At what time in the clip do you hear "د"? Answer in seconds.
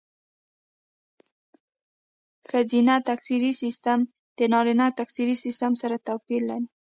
4.37-4.39